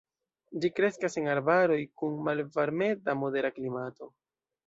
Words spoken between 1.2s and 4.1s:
en arbaroj kun malvarmeta-modera klimato.